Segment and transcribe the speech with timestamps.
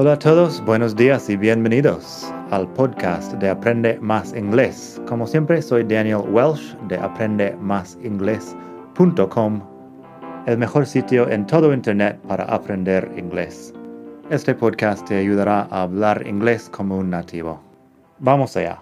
[0.00, 5.02] Hola a todos, buenos días y bienvenidos al podcast de Aprende Más Inglés.
[5.08, 9.60] Como siempre, soy Daniel Welsh de aprendemásinglés.com,
[10.46, 13.74] el mejor sitio en todo Internet para aprender inglés.
[14.30, 17.60] Este podcast te ayudará a hablar inglés como un nativo.
[18.20, 18.80] Vamos allá.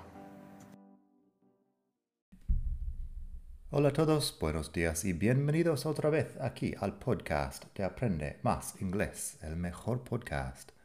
[3.70, 8.74] Hola a todos, buenos días y bienvenidos otra vez aquí al podcast de Aprende Más
[8.82, 10.75] Inglés, el mejor podcast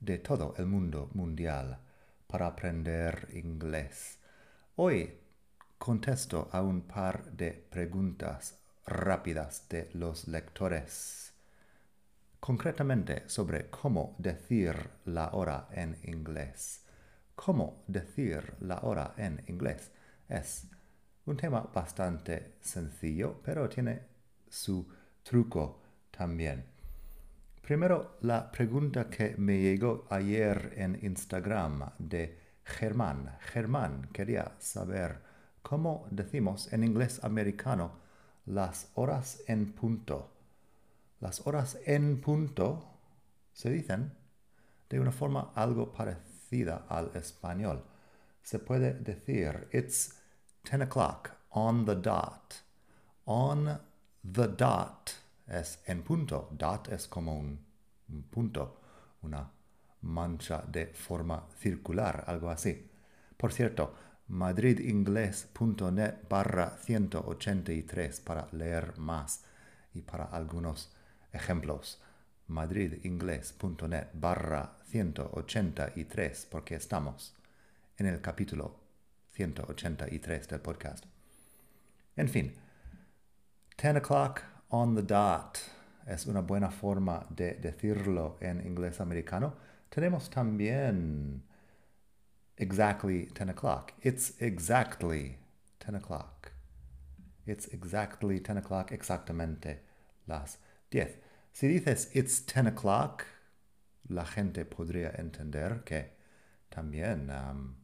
[0.00, 1.78] de todo el mundo mundial
[2.26, 4.18] para aprender inglés.
[4.76, 5.18] Hoy
[5.78, 11.32] contesto a un par de preguntas rápidas de los lectores,
[12.40, 16.82] concretamente sobre cómo decir la hora en inglés.
[17.34, 19.90] Cómo decir la hora en inglés
[20.28, 20.66] es
[21.26, 24.02] un tema bastante sencillo, pero tiene
[24.48, 24.86] su
[25.22, 26.75] truco también.
[27.66, 33.38] Primero, la pregunta que me llegó ayer en Instagram de Germán.
[33.40, 35.20] Germán quería saber
[35.62, 37.98] cómo decimos en inglés americano
[38.44, 40.30] las horas en punto.
[41.18, 42.86] Las horas en punto
[43.52, 44.12] se dicen
[44.88, 47.82] de una forma algo parecida al español.
[48.44, 50.14] Se puede decir, it's
[50.70, 52.62] 10 o'clock on the dot.
[53.24, 53.80] On
[54.22, 56.48] the dot es en punto.
[56.52, 57.64] Dot es como un,
[58.30, 58.80] punto,
[59.22, 59.50] una
[60.02, 62.90] mancha de forma circular, algo así.
[63.36, 63.94] Por cierto,
[64.28, 69.44] madridingles.net barra 183 para leer más
[69.94, 70.92] y para algunos
[71.32, 72.00] ejemplos.
[72.48, 77.34] madridingles.net barra 183 porque estamos
[77.98, 78.78] en el capítulo
[79.32, 81.04] 183 del podcast.
[82.16, 82.54] En fin,
[83.76, 85.58] 10 o'clock on the dot
[86.06, 89.54] es una buena forma de decirlo en inglés americano.
[89.88, 91.42] Tenemos también
[92.56, 93.92] exactly 10 o'clock.
[94.02, 95.38] It's exactly
[95.80, 96.52] 10 o'clock.
[97.44, 99.82] It's exactly 10 o'clock, exactamente
[100.26, 100.58] las
[100.90, 101.20] 10.
[101.52, 103.24] Si dices it's 10 o'clock,
[104.08, 106.16] la gente podría entender que
[106.68, 107.74] también um,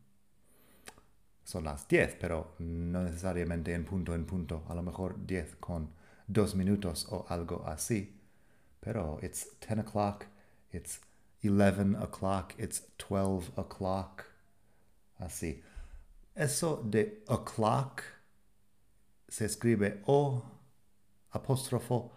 [1.45, 6.02] son las 10, pero no necesariamente en punto en punto, a lo mejor 10 con
[6.33, 8.19] dos minutos o algo así.
[8.81, 10.27] Pero it's 10 o'clock,
[10.73, 11.01] it's
[11.43, 14.25] 11 o'clock, it's 12 o'clock,
[15.21, 15.63] así.
[16.35, 18.03] Eso de o'clock
[19.29, 20.43] se escribe O
[21.31, 22.13] apóstrofo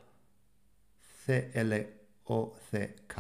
[1.26, 3.16] C-L-O-C-K.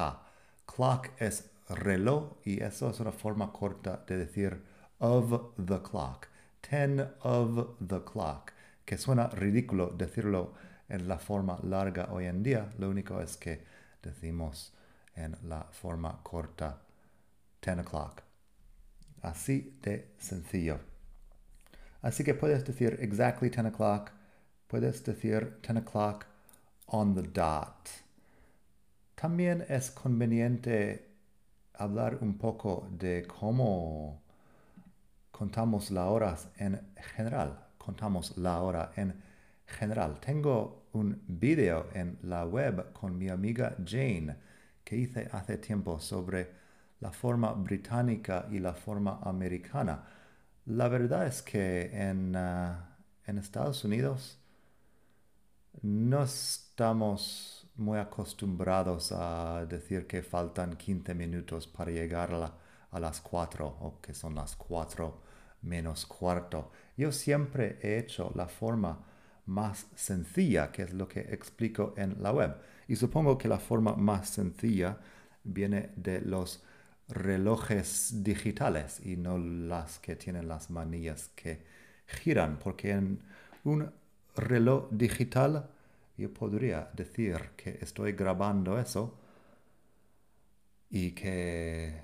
[0.65, 4.61] Clock es reloj y eso es una forma corta de decir
[4.99, 6.27] of the clock.
[6.61, 8.51] Ten of the clock.
[8.85, 10.53] Que suena ridículo decirlo
[10.89, 12.69] en la forma larga hoy en día.
[12.77, 13.63] Lo único es que
[14.01, 14.73] decimos
[15.15, 16.81] en la forma corta
[17.59, 18.21] ten o'clock.
[19.21, 20.79] Así de sencillo.
[22.01, 24.11] Así que puedes decir exactly ten o'clock.
[24.67, 26.25] Puedes decir ten o'clock
[26.87, 27.89] on the dot.
[29.15, 31.09] También es conveniente
[31.73, 34.21] hablar un poco de cómo
[35.31, 36.79] contamos las horas en
[37.15, 37.59] general.
[37.77, 39.34] Contamos la hora en general.
[40.21, 44.35] Tengo un video en la web con mi amiga Jane
[44.83, 46.49] que hice hace tiempo sobre
[47.01, 50.03] la forma británica y la forma americana.
[50.65, 52.75] La verdad es que en, uh,
[53.25, 54.39] en Estados Unidos
[55.81, 62.53] no estamos muy acostumbrados a decir que faltan 15 minutos para llegar a, la,
[62.91, 65.21] a las 4 o que son las 4
[65.61, 66.71] menos cuarto.
[66.95, 69.14] Yo siempre he hecho la forma
[69.45, 72.55] más sencilla, que es lo que explico en la web.
[72.87, 74.97] Y supongo que la forma más sencilla
[75.43, 76.63] viene de los
[77.07, 81.61] relojes digitales y no las que tienen las manillas que
[82.07, 83.19] giran, porque en
[83.63, 83.91] un
[84.35, 85.69] reloj digital
[86.17, 89.19] yo podría decir que estoy grabando eso
[90.89, 92.01] y que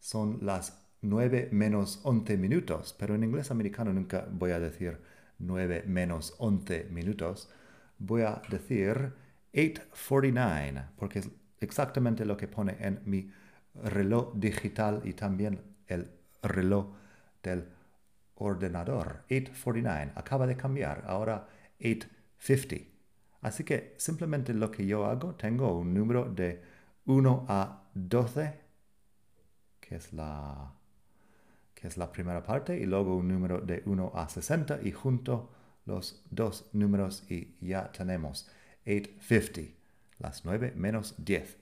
[0.00, 4.98] son las 9 menos 11 minutos, pero en inglés americano nunca voy a decir
[5.38, 7.50] 9 menos 11 minutos,
[7.98, 9.14] voy a decir
[9.52, 13.30] 8.49, porque es exactamente lo que pone en mi
[13.74, 16.10] reloj digital y también el
[16.42, 16.94] reloj
[17.42, 17.68] del
[18.34, 19.24] ordenador.
[19.28, 21.48] 8.49, acaba de cambiar, ahora
[21.80, 22.88] 8.50.
[23.42, 26.62] Así que simplemente lo que yo hago, tengo un número de
[27.04, 28.60] 1 a 12,
[29.80, 30.72] que es la
[31.84, 35.50] es la primera parte, y luego un número de 1 a 60 y junto
[35.86, 38.48] los dos números y ya tenemos
[38.86, 39.74] 850,
[40.18, 41.58] las 9 menos 10.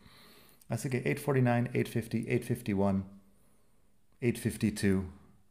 [0.69, 3.04] Así que 849, 850, 851,
[4.20, 5.04] 852,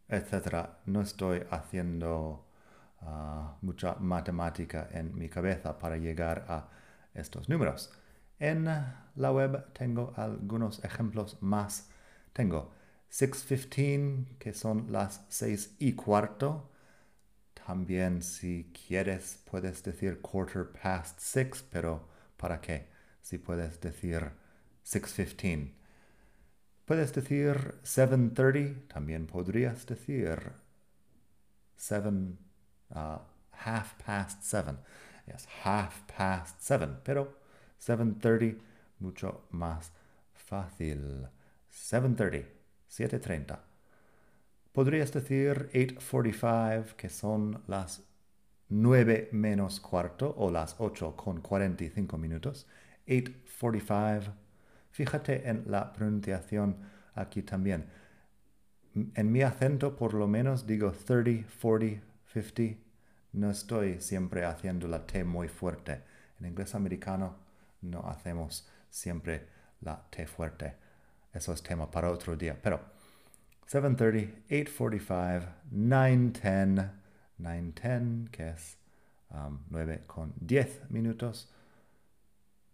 [0.07, 0.69] etc.
[0.85, 2.47] No estoy haciendo
[3.01, 6.69] uh, mucha matemática en mi cabeza para llegar a
[7.13, 7.91] estos números.
[8.39, 11.89] En la web tengo algunos ejemplos más.
[12.33, 12.73] Tengo
[13.11, 16.69] 6.15, que son las 6 y cuarto.
[17.53, 22.87] También si quieres puedes decir quarter past 6, pero ¿para qué?
[23.21, 24.31] Si puedes decir
[24.85, 25.73] 6.15.
[26.85, 30.53] Puedes decir 7.30, también podrías decir
[31.75, 33.19] 7, uh,
[33.51, 34.77] half past 7.
[35.27, 37.37] Yes, half past 7, pero
[37.79, 38.57] 7.30
[38.99, 39.91] mucho más
[40.33, 41.27] fácil.
[41.71, 42.60] 7.30,
[42.91, 43.59] 7.30.
[44.73, 48.03] Podrías decir 8.45, que son las
[48.67, 52.67] 9 menos cuarto o las 8 con 45 minutos.
[53.07, 54.33] 8.45.
[54.91, 56.77] Fíjate en la pronunciación
[57.15, 57.85] aquí también.
[58.93, 62.03] En mi acento por lo menos digo 30, 40,
[62.33, 62.81] 50.
[63.33, 66.01] No estoy siempre haciendo la T muy fuerte.
[66.39, 67.37] En inglés americano
[67.81, 69.47] no hacemos siempre
[69.79, 70.80] la T fuerte.
[71.33, 72.57] Eso es tema para otro día.
[72.61, 72.79] Pero
[73.67, 76.91] 7.30, 8.45, 9.10,
[77.39, 78.77] 9.10, que es
[79.69, 81.49] 9 um, con 10 minutos.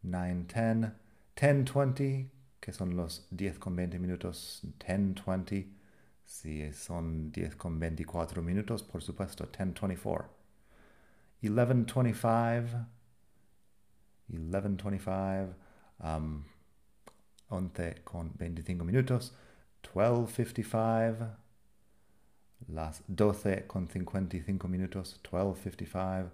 [0.04, 0.94] 9.10,
[1.36, 4.64] 10.20, que son los 10 con 20 minutos.
[4.80, 5.72] 10.20,
[6.26, 10.26] si son 10 con 24 minutos, por supuesto, 10.24.
[11.44, 12.88] 11.25,
[14.32, 15.56] 11.25,
[16.00, 16.44] um,
[17.50, 19.36] 11 con 25 minutos,
[19.94, 21.36] 12.55,
[22.68, 26.30] las 12 con 55 minutos, 12.55,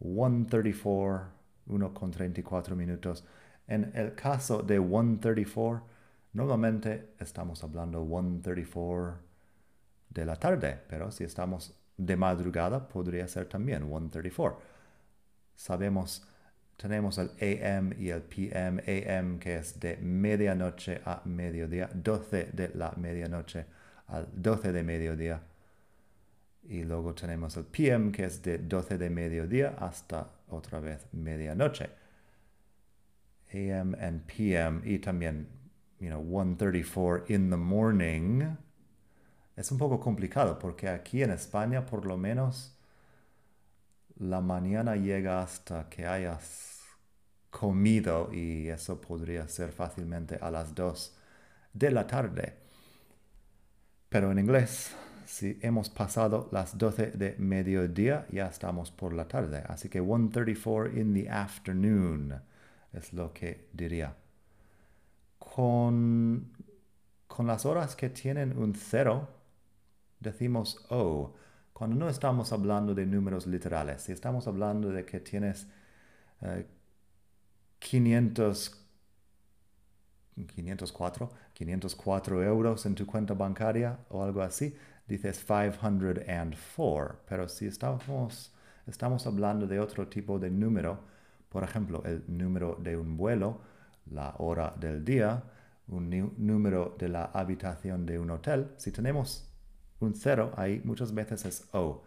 [0.00, 1.28] 1.34,
[1.66, 3.24] 1 con 34 minutos.
[3.66, 5.82] En el caso de 1.34,
[6.32, 9.14] normalmente estamos hablando 1.34
[10.10, 14.56] de la tarde, pero si estamos de madrugada podría ser también 1.34.
[15.54, 16.26] Sabemos
[16.76, 18.82] tenemos el AM y el PM.
[18.86, 23.66] AM que es de medianoche a mediodía, 12 de la medianoche
[24.08, 25.40] al 12 de mediodía.
[26.64, 31.90] Y luego tenemos el PM que es de 12 de mediodía hasta otra vez medianoche.
[33.52, 35.46] AM and PM y también,
[36.00, 38.56] you know, 1.34 in the morning.
[39.56, 42.73] Es un poco complicado porque aquí en España por lo menos
[44.16, 46.82] la mañana llega hasta que hayas
[47.50, 51.16] comido y eso podría ser fácilmente a las 2
[51.72, 52.54] de la tarde.
[54.08, 54.94] Pero en inglés,
[55.26, 59.62] si hemos pasado las 12 de mediodía, ya estamos por la tarde.
[59.66, 62.40] Así que 1.34 in the afternoon
[62.92, 64.14] es lo que diría.
[65.38, 66.52] Con,
[67.26, 69.28] con las horas que tienen un cero,
[70.20, 71.34] decimos O
[71.74, 75.66] cuando no estamos hablando de números literales, si estamos hablando de que tienes
[77.80, 78.86] 500,
[80.54, 84.76] 504, 504 euros en tu cuenta bancaria o algo así,
[85.08, 87.20] dices 504.
[87.28, 88.52] Pero si estamos,
[88.86, 91.00] estamos hablando de otro tipo de número,
[91.48, 93.60] por ejemplo, el número de un vuelo,
[94.12, 95.42] la hora del día,
[95.88, 99.53] un número de la habitación de un hotel, si tenemos
[100.04, 102.02] un cero ahí muchas veces es O.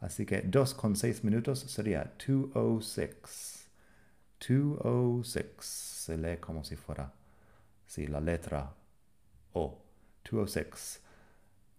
[0.00, 3.68] Así que 2 con 6 minutos sería 206.
[4.40, 7.12] 206 se lee como si fuera,
[7.86, 8.72] sí, la letra
[9.52, 9.78] O.
[10.24, 11.00] 206.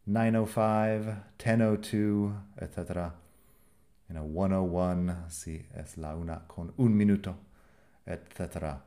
[0.05, 3.13] 905, 1002, etc.
[4.09, 7.37] You know, 101, si es la una con un minuto,
[8.05, 8.77] etc.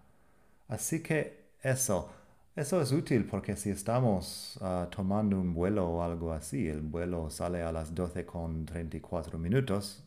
[0.69, 2.11] Así que eso.
[2.57, 7.29] Eso es útil porque si estamos uh, tomando un vuelo o algo así, el vuelo
[7.31, 10.05] sale a las 12 con 34 minutos,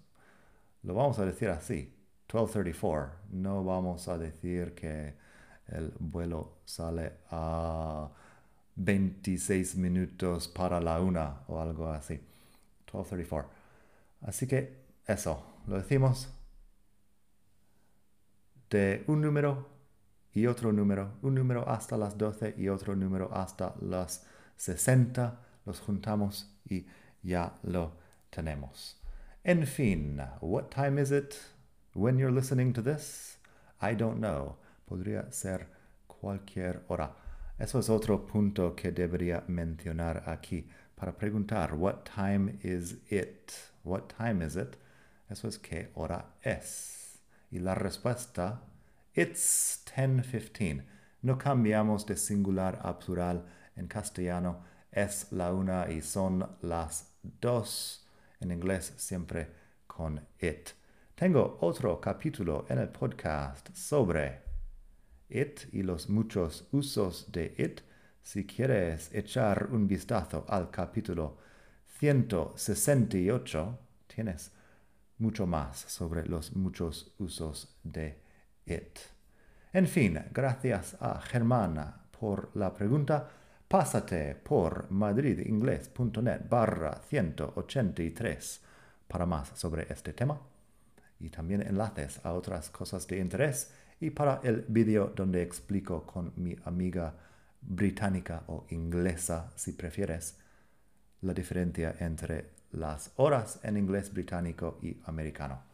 [0.83, 1.93] lo vamos a decir así,
[2.29, 3.09] 12.34.
[3.31, 5.15] No vamos a decir que
[5.67, 8.09] el vuelo sale a
[8.75, 12.19] 26 minutos para la una o algo así.
[12.91, 13.45] 12.34.
[14.21, 16.29] Así que eso, lo decimos
[18.69, 19.76] de un número
[20.37, 24.23] y otro número, un número hasta las 12 y otro número hasta las
[24.57, 26.85] 60, los juntamos y
[27.23, 27.93] ya lo
[28.29, 29.01] tenemos.
[29.43, 31.33] En fin, what time is it
[31.95, 33.39] when you're listening to this?
[33.81, 34.57] I don't know.
[34.87, 35.69] Podría ser
[36.05, 37.15] cualquier hora.
[37.57, 43.53] Eso es otro punto que debería mencionar aquí para preguntar what time is it?
[43.83, 44.77] What time is it?
[45.31, 47.19] Eso es qué hora es.
[47.49, 48.61] Y la respuesta
[49.17, 50.83] It's 10:15.
[51.23, 54.63] No cambiamos de singular a plural en castellano.
[54.91, 58.05] Es la una y son las dos.
[58.39, 59.47] En inglés siempre
[59.87, 60.69] con it.
[61.15, 64.43] Tengo otro capítulo en el podcast sobre
[65.29, 67.81] it y los muchos usos de it.
[68.21, 71.39] Si quieres echar un vistazo al capítulo
[71.99, 74.51] 168, tienes
[75.17, 78.26] mucho más sobre los muchos usos de
[79.73, 83.27] En fin, gracias a Germana por la pregunta.
[83.67, 88.61] Pásate por madridingles.net barra 183
[89.07, 90.39] para más sobre este tema
[91.19, 96.33] y también enlaces a otras cosas de interés y para el vídeo donde explico con
[96.35, 97.13] mi amiga
[97.61, 100.37] británica o inglesa si prefieres
[101.21, 105.66] la diferencia entre las horas en inglés británico y americano.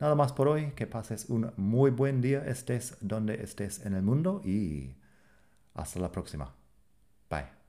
[0.00, 4.02] Nada más por hoy, que pases un muy buen día estés donde estés en el
[4.02, 4.94] mundo y
[5.74, 6.52] hasta la próxima.
[7.30, 7.64] Bye.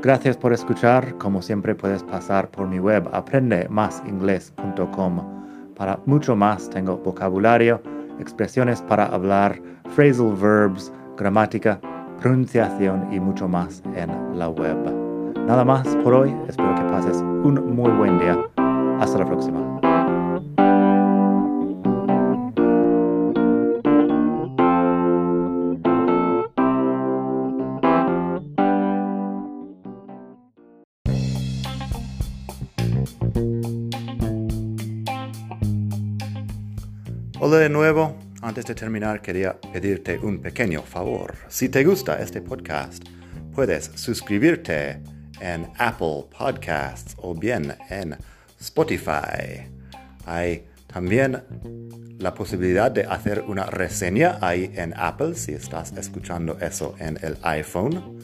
[0.00, 1.18] Gracias por escuchar.
[1.18, 5.74] Como siempre puedes pasar por mi web aprendemasingles.com.
[5.74, 7.82] Para mucho más tengo vocabulario,
[8.18, 9.60] expresiones para hablar,
[9.94, 11.80] phrasal verbs, gramática,
[12.20, 14.76] pronunciación y mucho más en la web.
[15.46, 16.34] Nada más por hoy.
[16.48, 18.38] Espero que pases un muy buen día.
[19.00, 19.60] Hasta la próxima.
[37.40, 38.27] Hola de nuevo.
[38.40, 41.34] Antes de terminar, quería pedirte un pequeño favor.
[41.48, 43.02] Si te gusta este podcast,
[43.52, 45.02] puedes suscribirte
[45.40, 48.16] en Apple Podcasts o bien en
[48.60, 49.66] Spotify.
[50.24, 51.42] Hay también
[52.20, 57.36] la posibilidad de hacer una reseña ahí en Apple si estás escuchando eso en el
[57.42, 58.18] iPhone.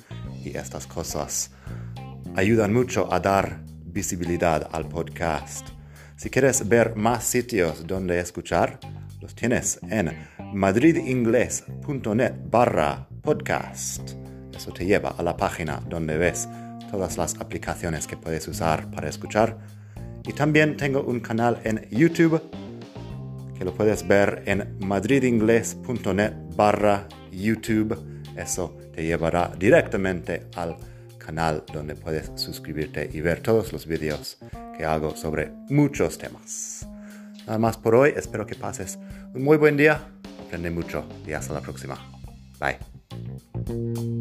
[0.44, 1.50] Y estas cosas
[2.37, 5.66] ayudan mucho a dar visibilidad al podcast.
[6.16, 8.78] Si quieres ver más sitios donde escuchar,
[9.25, 10.12] los tienes en
[10.52, 14.11] madridingles.net barra podcast.
[14.54, 16.47] Eso te lleva a la página donde ves
[16.90, 19.57] todas las aplicaciones que puedes usar para escuchar.
[20.26, 22.38] Y también tengo un canal en YouTube
[23.59, 27.97] que lo puedes ver en madridingles.net barra YouTube.
[28.37, 30.76] Eso te llevará directamente al
[31.16, 34.37] canal donde puedes suscribirte y ver todos los vídeos
[34.76, 36.87] que hago sobre muchos temas.
[37.47, 38.99] Nada más por hoy, espero que pases
[39.35, 40.01] un muy buen día,
[40.47, 41.99] aprende mucho y hasta la próxima.
[42.59, 44.13] Bye.